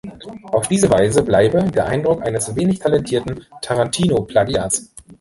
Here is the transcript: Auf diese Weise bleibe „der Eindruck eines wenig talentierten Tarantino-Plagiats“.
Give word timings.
Auf 0.51 0.67
diese 0.67 0.89
Weise 0.89 1.21
bleibe 1.21 1.61
„der 1.65 1.85
Eindruck 1.85 2.23
eines 2.23 2.55
wenig 2.55 2.79
talentierten 2.79 3.45
Tarantino-Plagiats“. 3.61 4.91